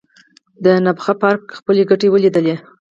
د 0.63 0.65
نخبه 0.85 1.13
پاړکي 1.21 1.53
خپلې 1.59 1.83
ګټې 1.89 2.07
ولیدلې. 2.11 2.55